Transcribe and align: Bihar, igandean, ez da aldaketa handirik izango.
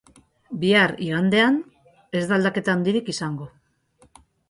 Bihar, 0.63 0.93
igandean, 1.09 1.61
ez 2.21 2.25
da 2.35 2.37
aldaketa 2.41 2.77
handirik 2.77 3.15
izango. 3.17 3.53